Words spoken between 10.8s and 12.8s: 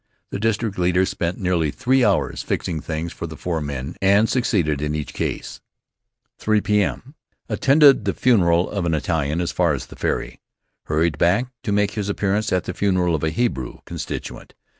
Hurried back to make his appearance at the